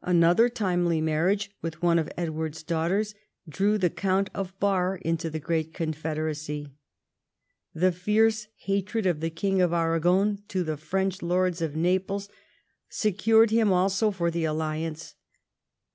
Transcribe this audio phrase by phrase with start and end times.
[0.00, 3.14] Another timely marriage with one of Edward's daughters
[3.46, 6.72] drew the Count of Bar into the great confederacy.
[7.74, 12.30] The fierce hatred of the king of Aragon to the French lords of Naples
[12.88, 15.14] secured him also for the alliance.